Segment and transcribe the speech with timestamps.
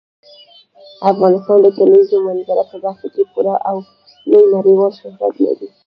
[1.11, 3.77] افغانستان د کلیزو منظره په برخه کې پوره او
[4.29, 5.67] لوی نړیوال شهرت لري.